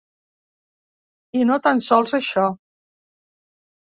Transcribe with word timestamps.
I 1.39 1.43
no 1.49 1.59
tan 1.67 1.85
sols 1.91 2.17
això. 2.21 2.47